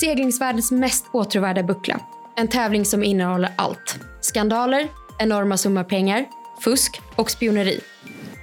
[0.00, 2.00] Seglingsvärldens mest åtråvärda buckla.
[2.36, 3.98] En tävling som innehåller allt.
[4.20, 4.88] Skandaler,
[5.18, 6.24] enorma summor pengar,
[6.60, 7.80] fusk och spioneri.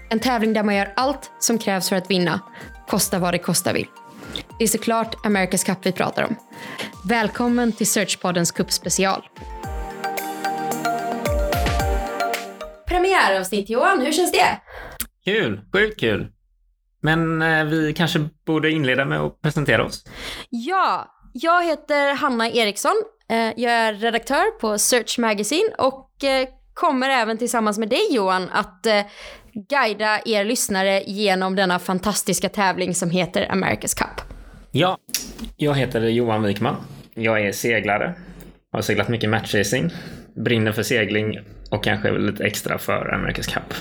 [0.10, 2.40] En tävling där man gör allt som krävs för att vinna,
[2.88, 3.88] kosta vad det kosta vill.
[4.58, 6.36] Det är såklart America's Cup vi pratar om.
[7.10, 9.28] Välkommen till Searchpoddens cupspecial.
[12.88, 14.62] Premiäravsnitt Johan, hur känns det?
[15.26, 16.32] Kul, sjukt kul.
[17.02, 20.04] Men eh, vi kanske borde inleda med att presentera oss.
[20.50, 23.04] Ja, jag heter Hanna Eriksson.
[23.30, 28.50] Eh, jag är redaktör på Search Magazine och eh, kommer även tillsammans med dig Johan
[28.50, 29.02] att eh,
[29.70, 34.22] guida er lyssnare genom denna fantastiska tävling som heter America's Cup.
[34.72, 34.98] Ja,
[35.58, 36.76] jag heter Johan Wikman.
[37.14, 38.14] Jag är seglare.
[38.72, 39.90] Har seglat mycket matchracing.
[40.36, 41.40] Brinner för segling
[41.72, 43.74] och kanske lite extra för America's Cup.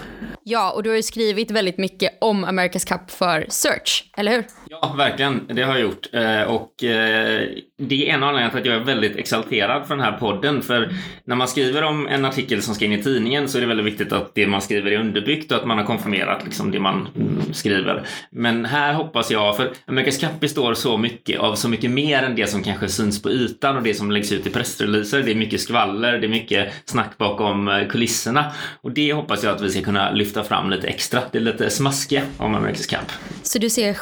[0.43, 4.45] Ja, och du har ju skrivit väldigt mycket om America's Cup för Search, eller hur?
[4.71, 5.47] Ja, verkligen.
[5.49, 6.07] Det har jag gjort.
[6.13, 7.49] Eh, och eh,
[7.79, 10.63] det är en av anledningarna till att jag är väldigt exalterad för den här podden.
[10.63, 10.93] För
[11.25, 13.87] när man skriver om en artikel som ska in i tidningen så är det väldigt
[13.87, 17.09] viktigt att det man skriver är underbyggt och att man har konfirmerat liksom det man
[17.17, 18.07] mm, skriver.
[18.31, 22.37] Men här hoppas jag, för America's Cup består så mycket av så mycket mer än
[22.37, 25.23] det som kanske syns på ytan och det som läggs ut i pressreleaser.
[25.23, 28.53] Det är mycket skvaller, det är mycket snack bakom eh, kulisserna.
[28.81, 31.21] Och det hoppas jag att vi ska kunna lyfta fram lite extra.
[31.33, 33.13] Det är lite smaskiga om America's Cup.
[33.43, 33.97] Så du ser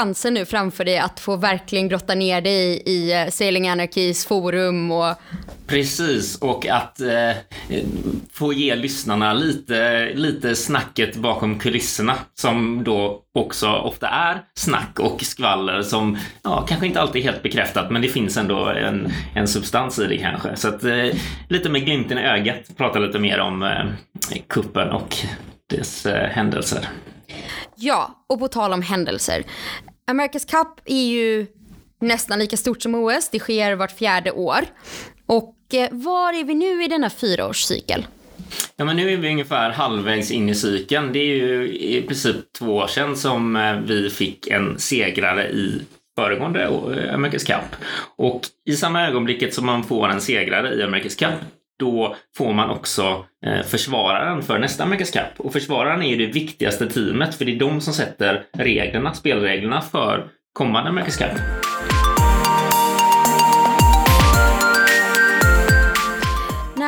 [0.00, 4.90] chansen nu framför dig att få verkligen grotta ner dig i eh, Sailing Anarchys forum
[4.90, 5.14] och...
[5.66, 7.30] Precis, och att eh,
[8.32, 15.22] få ge lyssnarna lite, lite snacket bakom kulisserna som då också ofta är snack och
[15.22, 19.48] skvaller som ja, kanske inte alltid är helt bekräftat men det finns ändå en, en
[19.48, 20.56] substans i det kanske.
[20.56, 21.06] Så att eh,
[21.48, 23.86] lite med glimten i ögat prata lite mer om eh,
[24.48, 25.16] kuppen och
[25.70, 26.88] dess eh, händelser.
[27.82, 29.44] Ja, och på tal om händelser.
[30.10, 31.46] America's Cup är ju
[32.00, 33.28] nästan lika stort som OS.
[33.28, 34.60] Det sker vart fjärde år.
[35.26, 38.06] Och eh, var är vi nu i denna fyraårscykel?
[38.76, 41.12] Ja, men nu är vi ungefär halvvägs in i cykeln.
[41.12, 45.82] Det är ju i princip två år sedan som eh, vi fick en segrare i
[46.16, 47.80] föregående eh, America's Cup.
[48.16, 51.40] Och i samma ögonblicket som man får en segrare i America's Cup
[51.80, 55.46] då får man också eh, försvararen för nästa America's Cup.
[55.46, 59.80] Och försvararen är ju det viktigaste teamet för det är de som sätter reglerna, spelreglerna
[59.80, 61.69] för kommande America's Cup.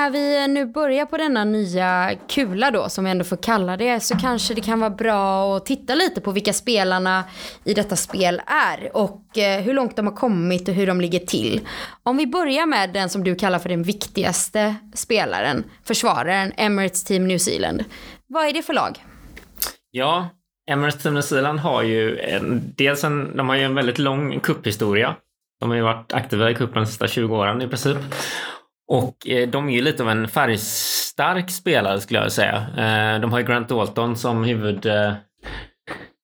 [0.02, 4.00] När vi nu börjar på denna nya kula då, som vi ändå får kalla det,
[4.00, 7.24] så kanske det kan vara bra att titta lite på vilka spelarna
[7.64, 11.18] i detta spel är och eh, hur långt de har kommit och hur de ligger
[11.18, 11.60] till.
[12.02, 17.28] Om vi börjar med den som du kallar för den viktigaste spelaren, försvararen, Emirates Team
[17.28, 17.84] New Zealand.
[18.26, 19.04] Vad är det för lag?
[19.90, 20.28] Ja,
[20.70, 24.40] Emirates Team New Zealand har ju en, dels en, de har ju en väldigt lång
[24.40, 25.16] kupphistoria.
[25.60, 27.98] De har ju varit aktiva i cupen de sista 20 åren i princip.
[28.88, 32.56] Och eh, de är ju lite av en färgstark spelare skulle jag säga.
[32.56, 35.12] Eh, de har ju Grant Dalton som huvud eh,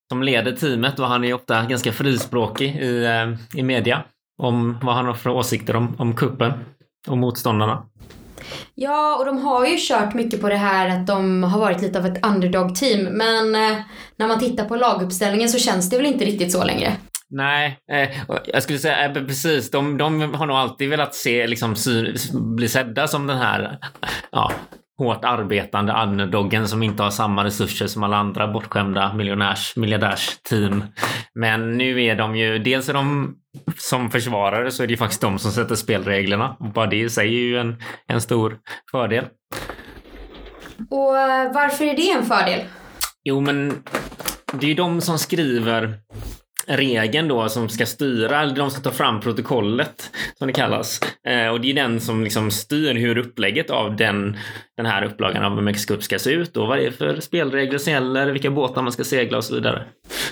[0.08, 3.06] som leder teamet och han är ofta ganska frispråkig i,
[3.54, 4.02] i media
[4.42, 6.52] om vad han har för åsikter om, om kuppen
[7.08, 7.82] och motståndarna.
[8.74, 11.98] Ja, och de har ju kört mycket på det här att de har varit lite
[11.98, 13.04] av ett underdog-team.
[13.04, 13.52] Men
[14.16, 16.97] när man tittar på laguppställningen så känns det väl inte riktigt så längre.
[17.31, 18.09] Nej, eh,
[18.44, 19.71] jag skulle säga eh, precis.
[19.71, 23.78] De, de har nog alltid velat se, liksom, sy, bli sedda som den här
[24.33, 24.53] ja,
[24.99, 30.84] hårt arbetande underdoggen som inte har samma resurser som alla andra bortskämda miljonärs, miljardärsteam.
[31.34, 33.34] Men nu är de ju, dels är de
[33.77, 36.56] som försvarare så är det ju faktiskt de som sätter spelreglerna.
[36.60, 38.59] Och bara det i sig är ju en, en stor
[38.91, 39.25] fördel.
[40.91, 42.60] Och eh, varför är det en fördel?
[43.25, 43.83] Jo, men
[44.53, 45.95] det är ju de som skriver
[46.68, 51.00] regeln då som ska styra, eller de ska ta fram protokollet som det kallas.
[51.26, 54.36] Eh, och det är den som liksom styr hur upplägget av den,
[54.76, 57.92] den här upplagan av Mexico ska se ut och vad det är för spelregler som
[57.92, 59.84] gäller, vilka båtar man ska segla och så vidare.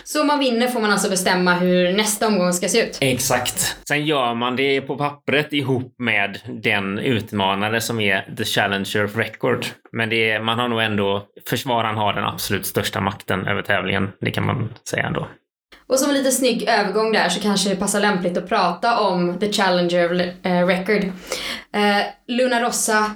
[0.04, 2.98] Så om man vinner får man alltså bestämma hur nästa omgång ska se ut?
[3.00, 3.76] Exakt.
[3.88, 9.16] Sen gör man det på pappret ihop med den utmanare som är The Challenger of
[9.16, 9.66] Record.
[9.92, 14.12] Men det är, man har nog ändå, försvararen har den absolut största makten över tävlingen.
[14.20, 15.28] Det kan man säga ändå.
[15.86, 19.38] Och som en lite snygg övergång där så kanske det passar lämpligt att prata om
[19.38, 21.04] The Challenger eh, Record.
[21.72, 23.10] Eh, Luna Rossa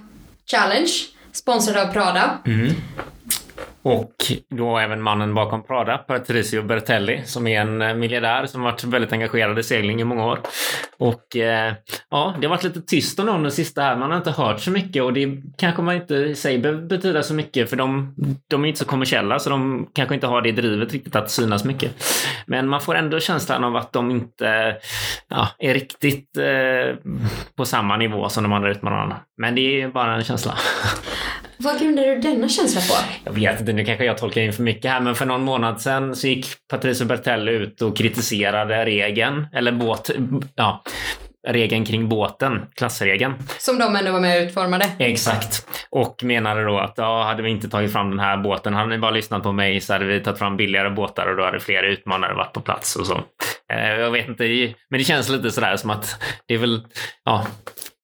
[0.51, 0.91] Challenge,
[1.33, 2.39] sponsrad av Prada.
[2.47, 2.75] Mm.
[3.83, 4.13] Och
[4.49, 9.13] då även mannen bakom Prada, Patricio Bertelli, som är en eh, miljardär som varit väldigt
[9.13, 10.39] engagerad i segling i många år.
[10.99, 11.75] Och eh,
[12.11, 13.97] ja, det har varit lite tyst om dem det sista här.
[13.97, 17.23] Man har inte hört så mycket och det kanske man inte i sig behöver betyda
[17.23, 18.15] så mycket för de,
[18.49, 21.65] de är inte så kommersiella så de kanske inte har det drivet riktigt att synas
[21.65, 21.93] mycket.
[22.47, 24.77] Men man får ändå känslan av att de inte
[25.29, 26.97] ja, är riktigt eh,
[27.57, 29.17] på samma nivå som de andra utmanarna.
[29.37, 30.55] Men det är bara en känsla.
[31.63, 32.95] Vad grundar du denna känsla på?
[33.25, 35.81] Jag vet inte, nu kanske jag tolkar in för mycket här, men för någon månad
[35.81, 40.11] sedan så gick Patricio Bertelli ut och kritiserade regeln, eller båt,
[40.55, 40.83] ja,
[41.49, 43.35] regeln kring båten, klassregeln.
[43.59, 44.91] Som de ändå var med och utformade.
[44.99, 45.67] Exakt.
[45.91, 48.99] Och menade då att ja, hade vi inte tagit fram den här båten, hade ni
[48.99, 51.83] bara lyssnat på mig så hade vi tagit fram billigare båtar och då hade fler
[51.83, 53.21] utmanare varit på plats och så.
[53.73, 56.83] Eh, jag vet inte, men det känns lite sådär som att det är väl,
[57.25, 57.47] ja,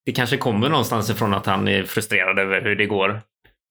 [0.06, 3.20] det kanske kommer någonstans ifrån att han är frustrerad över hur det går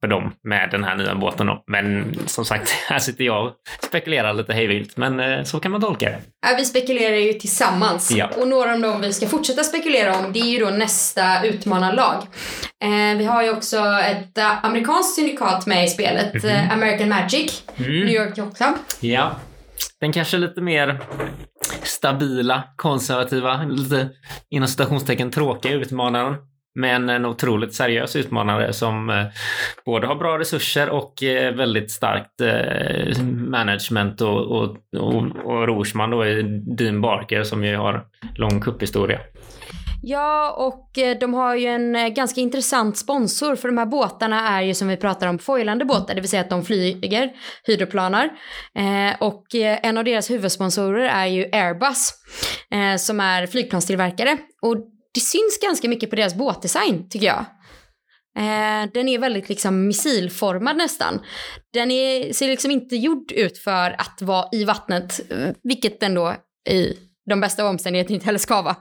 [0.01, 1.47] för dem med den här nya båten.
[1.47, 1.63] Då.
[1.67, 3.53] Men som sagt, här sitter jag och
[3.83, 4.97] spekulerar lite hejvilt.
[4.97, 6.21] Men eh, så kan man tolka det.
[6.47, 8.11] Ja, vi spekulerar ju tillsammans.
[8.11, 8.29] Ja.
[8.37, 12.23] Och några av dem vi ska fortsätta spekulera om det är ju då nästa utmanarlag.
[12.83, 16.73] Eh, vi har ju också ett uh, amerikanskt syndikat med i spelet, mm -hmm.
[16.73, 17.91] American Magic, mm.
[17.91, 18.75] New York Yacht Club.
[18.99, 19.35] Ja.
[19.99, 20.99] Den kanske lite mer
[21.83, 24.09] stabila, konservativa, lite
[24.49, 26.35] inom citationstecken tråkiga utmanaren.
[26.75, 29.25] Men en otroligt seriös utmanare som eh,
[29.85, 36.09] både har bra resurser och eh, väldigt starkt eh, management och, och, och, och Rorsman
[36.09, 36.43] då är
[36.77, 38.05] Dean Barker som ju har
[38.35, 39.19] lång kupphistoria.
[40.07, 44.73] Ja, och de har ju en ganska intressant sponsor för de här båtarna är ju
[44.73, 47.31] som vi pratar om foilande båtar, det vill säga att de flyger,
[47.63, 48.29] hydroplanar.
[49.19, 52.13] och en av deras huvudsponsorer är ju Airbus
[52.99, 54.37] som är flygplanstillverkare.
[54.61, 54.75] Och
[55.15, 57.45] det syns ganska mycket på deras båtdesign tycker jag.
[58.37, 61.21] Eh, den är väldigt liksom missilformad nästan.
[61.73, 66.13] Den är, ser liksom inte gjord ut för att vara i vattnet, eh, vilket den
[66.13, 66.35] då
[66.69, 66.93] i
[67.29, 68.75] de bästa omständigheterna inte heller ska vara.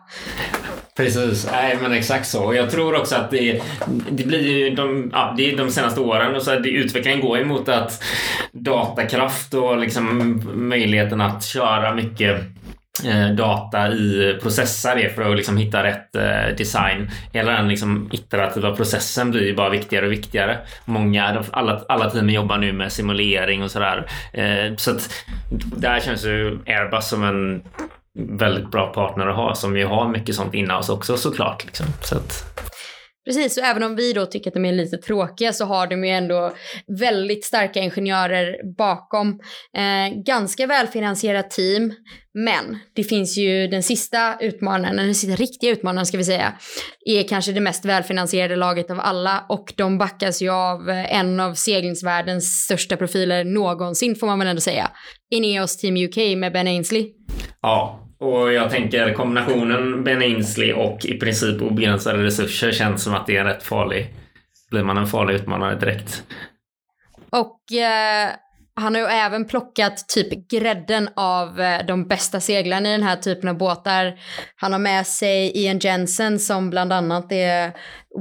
[0.96, 2.44] Precis, nej men exakt så.
[2.44, 3.62] Och jag tror också att det,
[4.10, 7.38] det blir ju de, ja, det är de senaste åren och så det, utvecklingen går
[7.38, 8.02] emot att
[8.52, 12.40] datakraft och liksom möjligheten att köra mycket
[13.02, 17.10] Eh, data i processar för att liksom hitta rätt eh, design.
[17.32, 20.58] Hela den liksom iterativa processen blir ju bara viktigare och viktigare.
[20.84, 24.06] Många, alla, alla team jobbar nu med simulering och sådär.
[24.32, 25.10] Eh, så att
[25.76, 27.62] där känns ju Airbus som en
[28.38, 31.64] väldigt bra partner att ha som ju har mycket sånt inne oss också såklart.
[31.64, 31.86] Liksom.
[32.00, 32.60] Så att...
[33.24, 36.04] Precis, och även om vi då tycker att de är lite tråkiga så har de
[36.04, 36.54] ju ändå
[37.00, 39.40] väldigt starka ingenjörer bakom.
[39.76, 41.92] Eh, ganska välfinansierat team,
[42.34, 46.52] men det finns ju den sista utmanaren, den sista riktiga utmanaren ska vi säga,
[47.06, 51.40] är kanske det mest välfinansierade laget av alla och de backas ju av eh, en
[51.40, 54.90] av seglingsvärldens största profiler någonsin får man väl ändå säga.
[55.30, 57.12] Ineos Team UK med Ben Ainsley.
[57.62, 63.26] Ja, och jag tänker kombinationen Ben Ainsley och i princip obegränsade resurser känns som att
[63.26, 64.14] det är rätt farlig.
[64.70, 66.22] Blir man en farlig utmanare direkt.
[67.30, 68.30] Och eh,
[68.76, 73.16] han har ju även plockat typ grädden av eh, de bästa seglarna i den här
[73.16, 74.18] typen av båtar.
[74.56, 77.72] Han har med sig Ian Jensen som bland annat är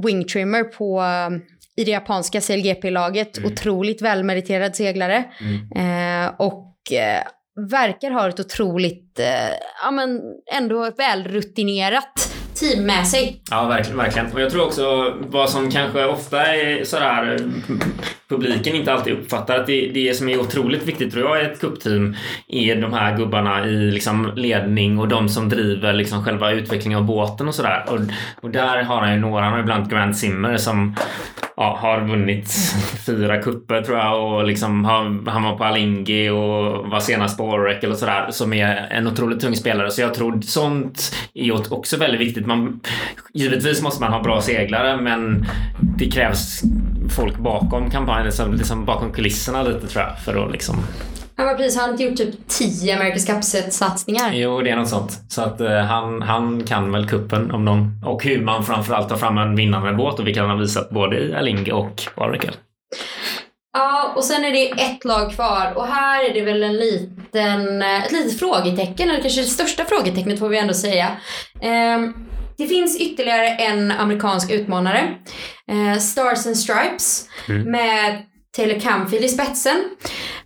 [0.02, 1.30] wingtrimmer på eh,
[1.76, 3.38] i det japanska CLGP-laget.
[3.38, 3.52] Mm.
[3.52, 5.24] Otroligt välmeriterad seglare.
[5.40, 6.26] Mm.
[6.26, 7.22] Eh, och eh,
[7.56, 10.20] verkar ha ett otroligt, eh, ja men
[10.52, 13.40] ändå välrutinerat team med sig.
[13.50, 14.32] Ja, verkligen, verkligen.
[14.32, 17.76] Och jag tror också vad som kanske ofta är sådär eh,
[18.28, 21.60] publiken inte alltid uppfattar att det, det som är otroligt viktigt tror jag i ett
[21.60, 22.16] kuppteam
[22.48, 27.04] är de här gubbarna i liksom ledning och de som driver liksom själva utvecklingen av
[27.04, 27.84] båten och sådär.
[27.88, 27.98] Och,
[28.40, 30.96] och där har han ju några, han har ju Grand Grant Zimmer som
[31.56, 32.52] ja, har vunnit
[33.06, 37.44] fyra kupper tror jag och liksom har, han var på Alingi och var senast på
[37.44, 39.90] Oracle och sådär som är en otroligt tung spelare.
[39.90, 42.46] Så jag tror sånt är också väldigt viktigt.
[42.46, 42.80] Man,
[43.34, 45.46] givetvis måste man ha bra seglare men
[45.98, 46.62] det krävs
[47.16, 50.76] folk bakom kampanjen, liksom, liksom bakom kulisserna lite tror jag för att liksom
[51.36, 54.32] han var precis, han har gjort typ 10 America's Cup-satsningar.
[54.32, 55.20] Jo, det är något sånt.
[55.28, 58.04] Så att uh, han, han kan väl kuppen om någon.
[58.04, 61.18] Och hur man framförallt tar fram en vinnande båt och vilket han har visat både
[61.18, 62.52] i Alinge och Oracle.
[63.72, 67.82] Ja, och sen är det ett lag kvar och här är det väl en liten,
[67.82, 71.16] ett litet frågetecken, eller kanske det största frågetecknet får vi ändå säga.
[71.62, 72.26] Um,
[72.56, 75.14] det finns ytterligare en amerikansk utmanare,
[75.72, 77.70] uh, Stars and Stripes, mm.
[77.70, 78.22] med
[78.56, 79.90] Taylor Camfield i spetsen.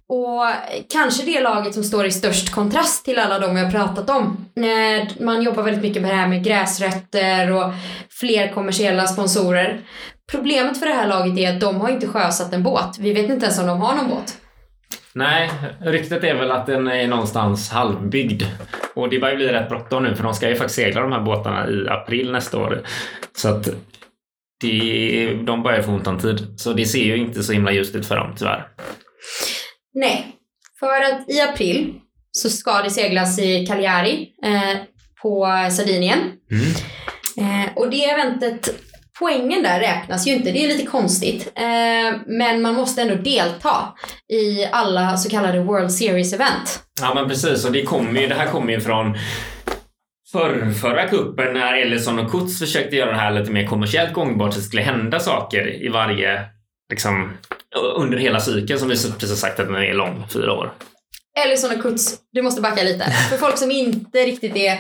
[0.08, 0.44] Och
[0.92, 4.46] kanske det laget som står i störst kontrast till alla de vi har pratat om.
[4.56, 7.72] Eh, man jobbar väldigt mycket med det här med gräsrötter och
[8.10, 9.80] fler kommersiella sponsorer.
[10.30, 12.98] Problemet för det här laget är att de har inte sjösatt en båt.
[12.98, 14.36] Vi vet inte ens om de har någon båt.
[15.12, 15.50] Nej,
[15.80, 18.42] ryktet är väl att den är någonstans halvbyggd.
[18.94, 21.20] Och det börjar bli rätt bråttom nu för de ska ju faktiskt segla de här
[21.20, 22.82] båtarna i april nästa år.
[23.36, 23.68] Så att
[24.60, 26.54] det, de börjar få ont om tid.
[26.56, 28.68] Så det ser ju inte så himla ljust ut för dem tyvärr.
[30.00, 30.36] Nej,
[30.80, 31.94] för att i april
[32.30, 34.80] så ska det seglas i Cagliari eh,
[35.22, 36.18] på Sardinien.
[36.50, 36.70] Mm.
[37.38, 38.68] Eh, och det eventet,
[39.18, 41.52] poängen där räknas ju inte, det är lite konstigt.
[41.54, 43.94] Eh, men man måste ändå delta
[44.32, 46.80] i alla så kallade World Series-event.
[47.00, 49.18] Ja men precis och det, kommer ju, det här kommer ju från
[50.32, 54.52] för, förra kuppen när Ellison och Kutz försökte göra det här lite mer kommersiellt gångbart
[54.52, 56.57] så det skulle hända saker i varje
[56.90, 57.32] liksom,
[57.96, 60.72] under hela cykeln som vi precis sagt att den är lång, fyra år.
[61.44, 63.04] Ellison och Kutz, du måste backa lite.
[63.30, 64.78] För folk som inte riktigt är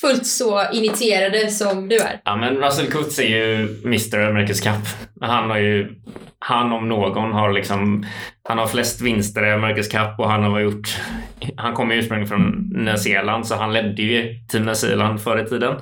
[0.00, 2.20] fullt så initierade som du är.
[2.24, 4.88] Ja, men Russell Kutz är ju Mr America's Cup.
[5.20, 5.88] Han har ju,
[6.38, 8.06] han om någon har liksom,
[8.48, 10.96] han har flest vinster i America's Cup och han har gjort,
[11.56, 15.38] han kommer ju ursprungligen från Nya Zeeland så han ledde ju Team Nya Zeeland förr
[15.38, 15.74] i tiden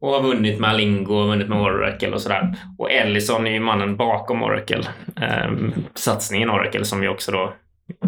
[0.00, 2.56] och har vunnit med Alingo och vunnit med Oracle och sådär.
[2.78, 4.84] Och Ellison är ju mannen bakom Oracle.
[5.20, 5.50] Eh,
[5.94, 7.52] satsningen Oracle som ju också då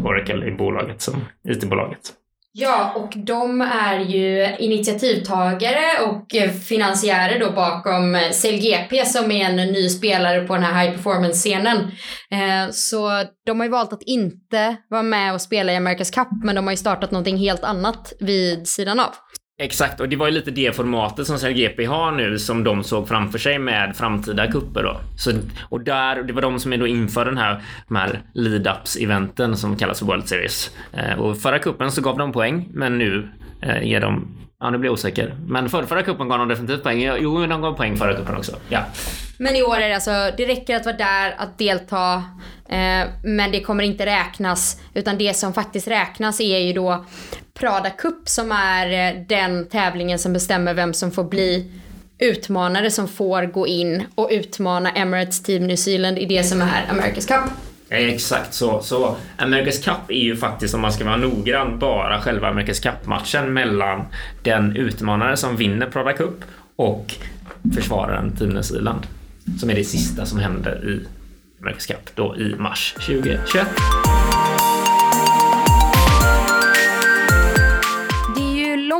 [0.04, 1.14] Oracle i bolaget som
[1.48, 2.12] IT-bolaget.
[2.56, 6.26] Ja, och de är ju initiativtagare och
[6.68, 11.76] finansiärer då bakom CLGP som är en ny spelare på den här high performance-scenen.
[12.30, 16.28] Eh, så de har ju valt att inte vara med och spela i America's Cup,
[16.44, 19.14] men de har ju startat någonting helt annat vid sidan av.
[19.58, 23.08] Exakt, och det var ju lite det formatet som CLGP har nu som de såg
[23.08, 25.00] framför sig med framtida kupper då.
[25.16, 25.30] Så,
[25.68, 29.76] och där, det var de som är då inför den här, de här lead-ups-eventen som
[29.76, 30.76] kallas för World Series.
[30.92, 33.28] Eh, och förra kuppen så gav de poäng, men nu
[33.60, 35.36] eh, ger de Ja, nu blir jag osäker.
[35.46, 37.02] Men för, förra cupen gav de definitivt poäng.
[37.02, 38.56] Jo, de gav poäng förra cupen också.
[38.68, 38.84] Ja.
[39.38, 42.14] Men i år är det alltså, det räcker att vara där, att delta.
[42.68, 44.80] Eh, men det kommer inte räknas.
[44.94, 47.04] Utan det som faktiskt räknas är ju då
[47.54, 51.72] Prada Cup som är eh, den tävlingen som bestämmer vem som får bli
[52.18, 56.86] utmanare som får gå in och utmana Emirates Team New Zealand i det som är
[56.90, 57.50] America's Cup.
[57.94, 58.82] Eh, exakt så.
[58.82, 63.52] Så America's Cup är ju faktiskt, om man ska vara noggrann, bara själva America's Cup-matchen
[63.52, 64.04] mellan
[64.42, 66.44] den utmanare som vinner Prada Cup
[66.76, 67.14] och
[67.74, 69.06] försvararen Team Irland.
[69.60, 71.06] Som är det sista som händer i
[71.62, 73.68] America's Cup då i mars 2021.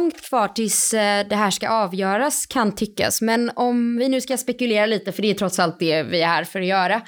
[0.05, 3.21] långt kvar tills eh, det här ska avgöras kan tyckas.
[3.21, 6.27] Men om vi nu ska spekulera lite, för det är trots allt det vi är
[6.27, 7.03] här för att göra.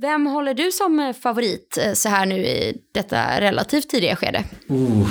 [0.00, 4.44] Vem håller du som eh, favorit eh, så här nu i detta relativt tidiga skede?
[4.70, 5.08] Uh,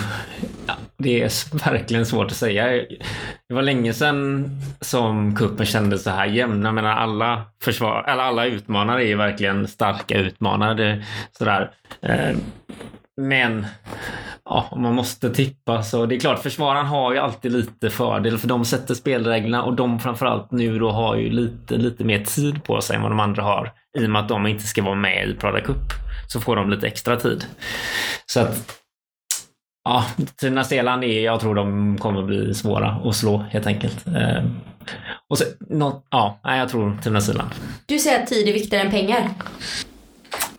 [0.68, 2.66] ja, det är verkligen svårt att säga.
[3.48, 4.50] Det var länge sedan
[4.82, 6.66] som kuppen kändes så här jämn.
[6.66, 11.06] Jag menar alla försvar, eller alla utmanare är verkligen starka utmanare.
[11.32, 11.72] Sådär.
[12.02, 12.36] Eh,
[13.22, 13.66] men
[14.46, 18.38] ja, om man måste tippa så det är klart försvararen har ju alltid lite fördel
[18.38, 22.64] för de sätter spelreglerna och de framförallt nu då har ju lite, lite mer tid
[22.64, 23.72] på sig än vad de andra har.
[24.00, 25.94] I och med att de inte ska vara med i Prada Cup
[26.28, 27.46] så får de lite extra tid.
[28.26, 28.82] Så att
[29.84, 30.06] Ja,
[30.36, 34.08] Tina Zeeland är, jag tror de kommer bli svåra att slå helt enkelt.
[34.08, 34.44] Eh,
[35.30, 37.50] och så, no, ja, jag tror Tina Zeeland.
[37.86, 39.30] Du säger att tid är viktigare än pengar.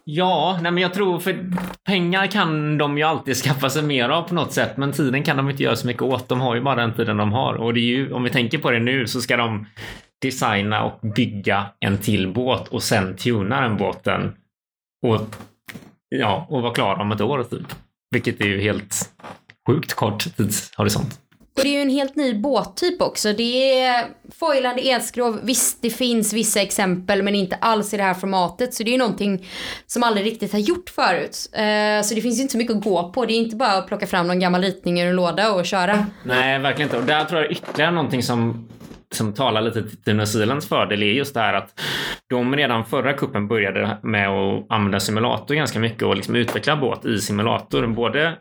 [0.04, 1.52] Ja, nej men jag tror för
[1.86, 5.36] pengar kan de ju alltid skaffa sig mer av på något sätt, men tiden kan
[5.36, 6.28] de inte göra så mycket åt.
[6.28, 8.58] De har ju bara den tiden de har och det är ju, om vi tänker
[8.58, 9.66] på det nu så ska de
[10.22, 14.36] designa och bygga en till båt och sen tuna den båten
[15.06, 15.20] och
[16.08, 17.66] ja, och vara klara om ett år typ.
[18.10, 19.10] Vilket är ju helt
[19.66, 21.18] sjukt kort tidshorisont.
[21.56, 23.32] Och det är ju en helt ny båttyp också.
[23.32, 24.04] Det är
[24.38, 25.40] foilande elskrov.
[25.42, 28.74] Visst, det finns vissa exempel men inte alls i det här formatet.
[28.74, 29.46] Så det är ju någonting
[29.86, 31.50] som aldrig riktigt har gjort förut.
[31.52, 33.26] Uh, så det finns ju inte så mycket att gå på.
[33.26, 36.06] Det är inte bara att plocka fram någon gammal ritning ur en låda och köra.
[36.24, 36.98] Nej, verkligen inte.
[36.98, 38.68] Och där tror jag ytterligare någonting som
[39.14, 41.80] som talar lite till Nya Zeelands fördel är just det här att
[42.30, 47.04] de redan förra kuppen började med att använda simulator ganska mycket och liksom utveckla båt
[47.04, 47.86] i simulator.
[47.86, 48.36] Både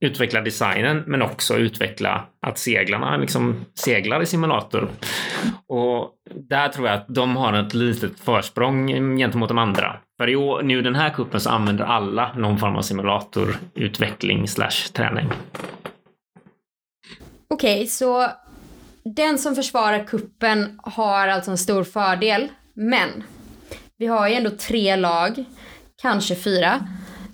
[0.00, 4.88] utveckla designen men också utveckla att seglarna liksom seglar i simulator.
[5.68, 9.96] Och där tror jag att de har ett litet försprång gentemot de andra.
[10.18, 14.92] För i år, nu den här kuppen så använder alla någon form av simulatorutveckling slash
[14.92, 15.28] träning.
[17.48, 18.26] Okej, okay, så
[19.14, 22.48] den som försvarar kuppen har alltså en stor fördel.
[22.74, 23.24] Men
[23.98, 25.44] vi har ju ändå tre lag,
[26.02, 26.86] kanske fyra,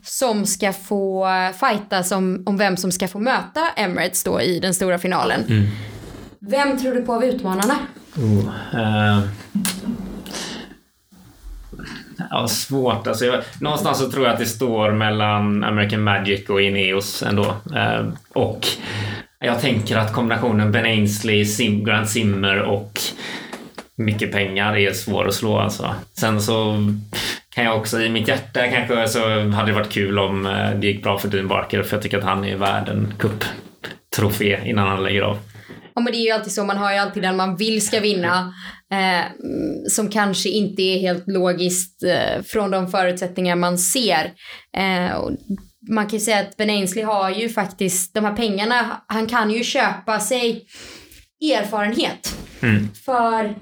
[0.03, 1.29] som ska få
[1.61, 5.45] fightas om, om vem som ska få möta Emirates då i den stora finalen.
[5.49, 5.67] Mm.
[6.39, 7.79] Vem tror du på av utmanarna?
[8.17, 9.25] Oh, uh,
[12.31, 13.07] Ja, svårt.
[13.07, 17.57] Alltså, jag, någonstans så tror jag att det står mellan American Magic och Ineos ändå.
[17.75, 18.67] Eh, och
[19.43, 23.01] jag tänker att kombinationen Ben Ainsley, Sim, Grant Zimmer och
[23.97, 25.95] mycket pengar är svår att slå alltså.
[26.19, 26.77] Sen så
[27.55, 30.87] kan jag också i mitt hjärta kanske så hade det varit kul om eh, det
[30.87, 34.89] gick bra för Dean Barker för jag tycker att han är värd en cuptrofé innan
[34.89, 35.39] han lägger av.
[35.95, 38.01] Ja men det är ju alltid så, man har ju alltid den man vill ska
[38.01, 38.55] vinna.
[38.93, 39.25] Eh,
[39.89, 44.33] som kanske inte är helt logiskt eh, från de förutsättningar man ser.
[44.77, 45.17] Eh,
[45.89, 49.51] man kan ju säga att Ben Ainsley har ju faktiskt de här pengarna, han kan
[49.51, 50.67] ju köpa sig
[51.41, 52.37] erfarenhet.
[52.63, 52.89] Mm.
[53.05, 53.55] För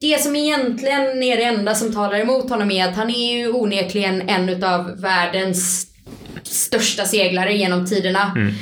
[0.00, 3.52] det som egentligen är det enda som talar emot honom är att han är ju
[3.52, 5.86] onekligen en av världens
[6.42, 8.32] största seglare genom tiderna.
[8.36, 8.52] Mm.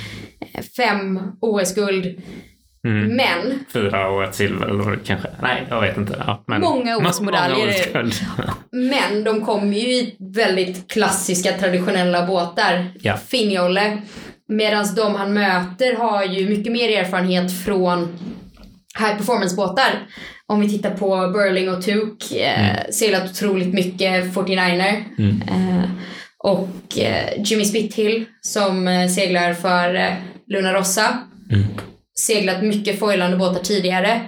[0.76, 2.22] Fem OS-guld.
[2.88, 3.16] Mm.
[3.16, 5.28] Men Fyra och ett silver eller kanske.
[5.42, 6.24] Nej, jag vet inte.
[6.26, 7.68] Ja, men, Många OS-medaljer.
[7.68, 8.14] OS-guld.
[8.72, 12.90] Men de kommer ju i väldigt klassiska traditionella båtar.
[13.00, 13.16] Ja.
[13.16, 14.02] Finjolle.
[14.48, 18.18] Medan de han möter har ju mycket mer erfarenhet från
[18.98, 20.06] high performance-båtar.
[20.46, 25.04] Om vi tittar på Burling och Tuke, eh, seglat otroligt mycket 49er.
[25.18, 25.42] Mm.
[25.42, 25.90] Eh,
[26.38, 30.12] och eh, Jimmy Spithill som eh, seglar för eh,
[30.46, 31.18] Luna Rossa.
[31.50, 31.66] Mm.
[32.18, 34.20] Seglat mycket foilande båtar tidigare.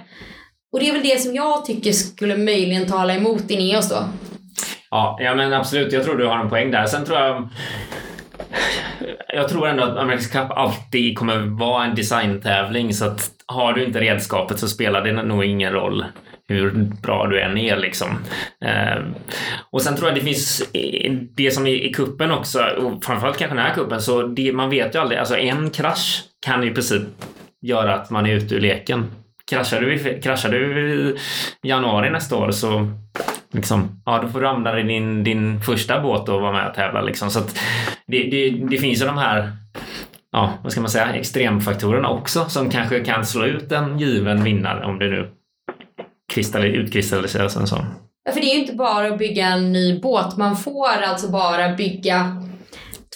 [0.73, 4.03] Och det är väl det som jag tycker skulle möjligen tala emot Ineos då.
[4.89, 5.93] Ja, ja, men absolut.
[5.93, 6.85] Jag tror du har en poäng där.
[6.85, 7.49] Sen tror jag...
[9.27, 13.85] Jag tror ändå att America's Cup alltid kommer vara en designtävling så att har du
[13.85, 16.05] inte redskapet så spelar det nog ingen roll
[16.47, 16.71] hur
[17.01, 18.07] bra du än är liksom.
[18.65, 19.03] Eh,
[19.71, 20.63] och sen tror jag det finns
[21.35, 24.69] det som är i kuppen också och framförallt kanske den här kuppen så det, man
[24.69, 25.19] vet ju aldrig.
[25.19, 27.03] Alltså en krasch kan i princip
[27.63, 29.11] göra att man är ute ur leken.
[29.49, 30.89] Kraschar du, i- kraschar du
[31.63, 32.91] i januari nästa år så
[33.53, 37.01] liksom, ja, då får du använda din, din första båt och vara med och tävla.
[37.01, 37.29] Liksom.
[37.29, 37.59] Så att
[38.07, 39.51] det, det, det finns ju de här
[40.31, 44.85] ja, vad ska man säga, extremfaktorerna också som kanske kan slå ut en given vinnare
[44.85, 45.29] om det nu
[46.63, 47.85] utkristalliseras en sån.
[48.25, 50.37] Ja, för det är ju inte bara att bygga en ny båt.
[50.37, 52.43] Man får alltså bara bygga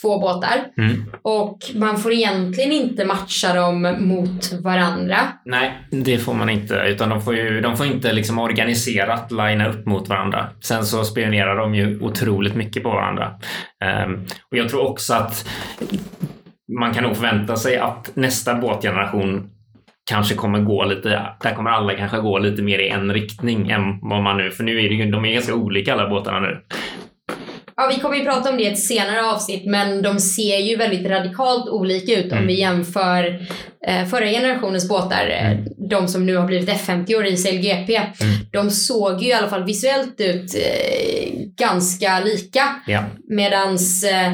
[0.02, 0.66] två båtar.
[0.78, 1.04] Mm.
[1.22, 5.18] Och man får egentligen inte matcha dem mot varandra.
[5.46, 6.76] Nej, det får man inte.
[6.76, 10.48] Utan de får, ju, de får inte liksom organiserat linea upp mot varandra.
[10.62, 13.32] Sen så spionerar de ju otroligt mycket på varandra.
[13.84, 15.50] Ehm, och jag tror också att
[16.80, 19.50] man kan nog förvänta sig att nästa båtgeneration
[20.10, 21.10] kanske kommer gå lite,
[21.42, 24.64] där kommer alla kanske gå lite mer i en riktning än vad man nu, för
[24.64, 26.62] nu är det ju, de är ganska olika alla båtarna nu.
[27.78, 30.76] Ja, vi kommer ju prata om det i ett senare avsnitt, men de ser ju
[30.76, 32.48] väldigt radikalt olika ut om Mm.
[32.48, 33.48] vi jämför
[33.88, 35.30] eh, förra generationens båtar.
[35.30, 35.66] eh, Mm.
[35.90, 38.02] De som nu har blivit F50 år i CLGP.
[38.52, 42.62] De såg ju i alla fall visuellt ut eh, ganska lika.
[42.88, 43.04] Ja.
[43.30, 44.32] Medans eh,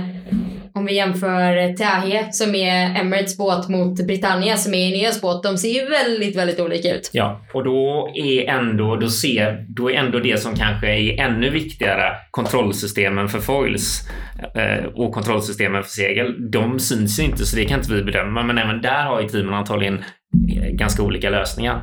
[0.76, 5.44] om vi jämför Tahe som är Emirates båt mot Britannia som är Ineos båt.
[5.44, 7.10] De ser ju väldigt, väldigt olika ut.
[7.14, 11.50] Ja, och då är ändå, då ser, då är ändå det som kanske är ännu
[11.50, 14.10] viktigare, kontrollsystemen för foils
[14.56, 18.44] eh, och kontrollsystemen för segel, de syns ju inte så det kan inte vi bedöma.
[18.44, 20.04] Men även där har ju teamen antagligen
[20.56, 21.82] eh, ganska olika lösningar.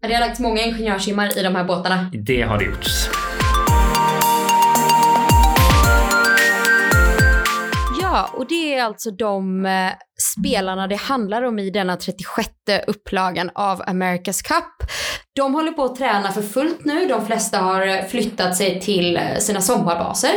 [0.00, 2.10] Det har lagts många ingenjörssimmar i de här båtarna.
[2.12, 3.08] Det har det gjorts.
[8.10, 9.92] Ja, och det är alltså de eh,
[10.34, 12.48] spelarna det handlar om i denna 36
[12.86, 14.90] upplagan av America's Cup.
[15.34, 17.06] De håller på att träna för fullt nu.
[17.06, 20.30] De flesta har eh, flyttat sig till eh, sina sommarbaser.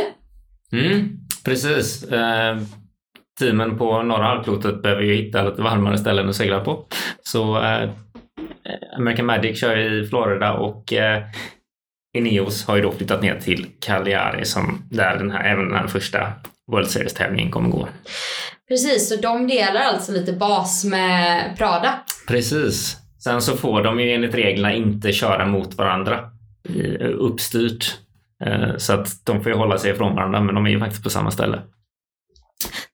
[0.72, 1.08] Mm,
[1.44, 2.04] precis.
[2.04, 2.58] Eh,
[3.38, 6.86] teamen på norra halvklotet behöver ju hitta lite varmare ställen att segla på.
[7.22, 7.90] Så eh,
[8.96, 11.22] American Magic kör i Florida och eh,
[12.18, 15.86] Ineos har ju då flyttat ner till Cagliari som där den här, även den här
[15.86, 16.32] första
[16.72, 17.88] World Series-tävlingen kommer gå.
[18.68, 22.00] Precis, så de delar alltså lite bas med Prada.
[22.28, 22.96] Precis.
[23.24, 26.20] Sen så får de ju enligt reglerna inte köra mot varandra
[27.18, 27.98] uppstyrt.
[28.46, 31.02] Eh, Så att de får ju hålla sig ifrån varandra, men de är ju faktiskt
[31.02, 31.62] på samma ställe.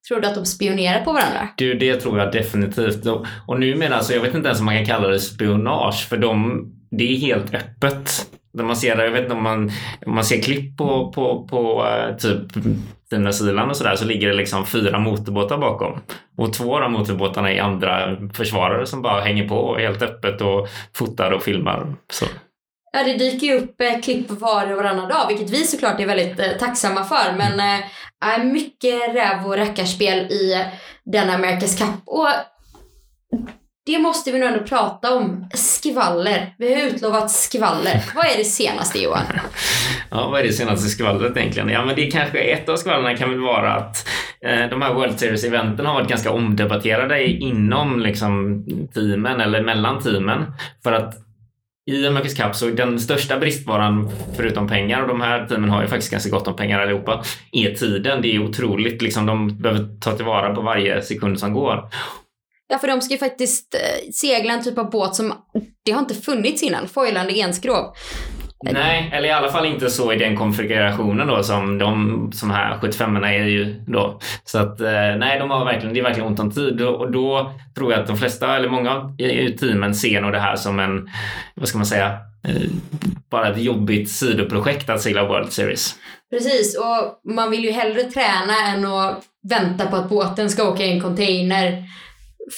[0.08, 1.48] Tror du att de spionerar på varandra?
[1.56, 3.06] Du, det tror jag definitivt.
[3.06, 6.16] Och, och numera, så jag vet inte ens om man kan kalla det spionage, för
[6.16, 8.26] de, det är helt öppet.
[8.52, 9.70] När man ser, jag vet inte om man,
[10.06, 12.64] om man ser klipp på, på, på eh, typ
[13.10, 16.00] Nya Zeeland och sådär så ligger det liksom fyra motorbåtar bakom.
[16.36, 20.68] Och två av de motorbåtarna är andra försvarare som bara hänger på helt öppet och
[20.92, 21.94] fotar och filmar.
[22.12, 22.26] Så.
[22.92, 26.06] Ja, det dyker ju upp eh, klipp var och varannan dag, vilket vi såklart är
[26.06, 27.36] väldigt eh, tacksamma för.
[27.36, 27.84] Men eh,
[28.20, 30.64] är mycket räv och rackarspel i
[31.04, 32.02] denna America's Cup.
[32.06, 32.28] Och
[33.88, 35.46] det måste vi nog ändå prata om.
[35.54, 36.54] Skvaller.
[36.58, 38.04] Vi har utlovat skvaller.
[38.14, 39.22] Vad är det senaste Johan?
[40.10, 41.68] ja, vad är det senaste skvallret egentligen?
[41.68, 44.08] Ja, men det är kanske ett av skvallren kan väl vara att
[44.40, 50.52] eh, de här World Series-eventen har varit ganska omdebatterade inom liksom, teamen eller mellan teamen.
[50.82, 51.14] För att
[51.90, 55.88] i America's Cup så den största bristvaran förutom pengar och de här teamen har ju
[55.88, 57.22] faktiskt ganska gott om pengar allihopa
[57.52, 58.22] är tiden.
[58.22, 59.26] Det är otroligt liksom.
[59.26, 61.88] De behöver ta tillvara på varje sekund som går.
[62.68, 65.34] Ja, för de ska ju faktiskt eh, segla en typ av båt som
[65.84, 66.88] det har inte funnits innan.
[66.88, 67.94] Foilande enskrov.
[68.64, 72.78] Nej, eller i alla fall inte så i den konfigurationen då som de som här
[72.80, 74.20] 75 erna är ju då.
[74.44, 77.52] Så att eh, nej, de har verkligen, det är verkligen ont om tid och då
[77.74, 81.10] tror jag att de flesta, eller många i teamen ser nog det här som en,
[81.54, 82.06] vad ska man säga,
[82.48, 82.70] eh,
[83.30, 85.94] bara ett jobbigt sidoprojekt att segla World Series.
[86.30, 90.84] Precis, och man vill ju hellre träna än att vänta på att båten ska åka
[90.84, 91.84] i en container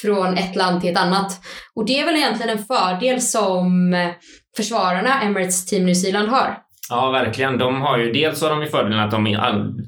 [0.02, 1.40] från ett land till ett annat.
[1.74, 4.10] Och det är väl egentligen en fördel som eh,
[4.56, 6.58] försvararna Emirates Team New Zealand har.
[6.90, 7.58] Ja, verkligen.
[7.58, 9.38] De har ju, dels har de ju fördelen att de i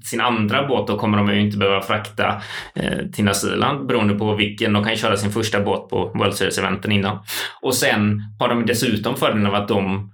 [0.05, 2.43] sin andra båt då kommer de ju inte behöva frakta
[2.75, 4.73] eh, till Nya Zeeland beroende på vilken.
[4.73, 7.19] De kan köra sin första båt på World Series-eventen innan.
[7.63, 10.11] Och sen har de dessutom fördelen av att de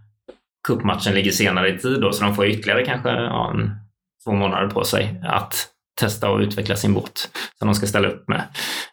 [0.68, 3.70] cupmatchen ligger senare i tid då, så de får ytterligare kanske ja, en,
[4.24, 8.28] två månader på sig att testa och utveckla sin båt som de ska ställa upp
[8.28, 8.42] med.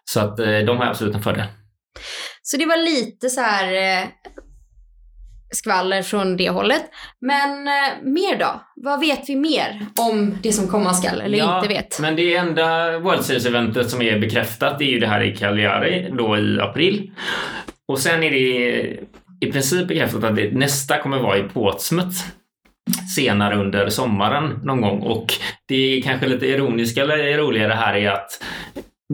[0.05, 1.45] Så att eh, de har absolut en fördel.
[2.41, 4.07] Så det var lite så här eh,
[5.51, 6.83] skvaller från det hållet.
[7.21, 8.61] Men eh, mer då?
[8.75, 11.99] Vad vet vi mer om det som komma skall eller ja, inte vet?
[11.99, 16.37] Men det enda World Series-eventet som är bekräftat är ju det här i Cagliari då
[16.37, 17.11] i april.
[17.87, 18.97] Och sen är det
[19.39, 22.17] i princip bekräftat att det nästa kommer vara i Portsmouth
[23.15, 25.00] senare under sommaren någon gång.
[25.02, 25.34] Och
[25.67, 28.43] det är kanske lite ironiska eller roligare här är att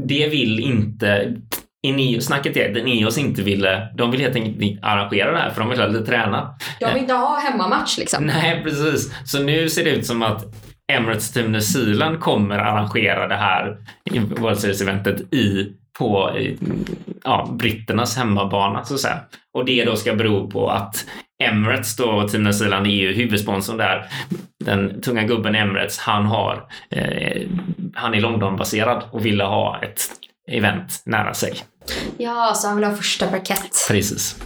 [0.08, 1.36] det vill inte
[1.88, 5.50] Ineos, snacket är att Ineos inte ville, de vill helt enkelt inte arrangera det här
[5.50, 6.56] för de vill hellre träna.
[6.80, 8.26] De vill inte ha hemmamatch liksom.
[8.26, 9.14] Nej, precis.
[9.26, 10.46] Så nu ser det ut som att
[10.94, 13.78] Emirates Team New Zealand kommer arrangera det här
[14.38, 16.38] World Series-eventet i på
[17.24, 19.20] ja, britternas hemmabana så att säga.
[19.54, 21.06] Och det då ska bero på att
[21.44, 24.06] Emirates då, Team New Zealand är ju huvudsponsorn där.
[24.66, 27.42] Den tunga gubben Emirates, han har, eh,
[27.94, 30.02] han är Londonbaserad och ville ha ett
[30.52, 31.54] event nära sig.
[32.18, 33.88] Ja, så han vill ha första parkett.
[33.90, 34.44] Precis.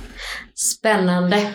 [0.56, 1.52] Spännande.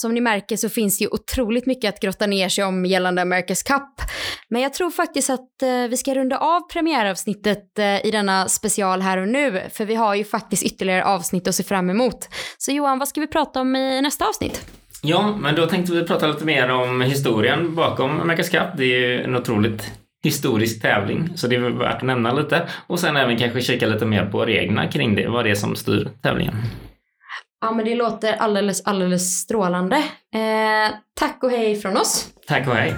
[0.00, 3.22] Som ni märker så finns det ju otroligt mycket att grotta ner sig om gällande
[3.22, 4.10] America's Cup.
[4.48, 9.02] Men jag tror faktiskt att eh, vi ska runda av premiäravsnittet eh, i denna special
[9.02, 12.28] här och nu, för vi har ju faktiskt ytterligare avsnitt att se fram emot.
[12.58, 14.66] Så Johan, vad ska vi prata om i nästa avsnitt?
[15.02, 18.76] Ja, men då tänkte vi prata lite mer om historien bakom America's Cup.
[18.76, 22.68] Det är ju en otroligt historisk tävling, så det är värt att nämna lite.
[22.86, 25.76] Och sen även kanske kika lite mer på reglerna kring det, vad det är som
[25.76, 26.54] styr tävlingen.
[27.60, 29.96] Ja, men det låter alldeles, alldeles strålande.
[30.34, 32.28] Eh, tack och hej från oss.
[32.46, 32.94] Tack och hej.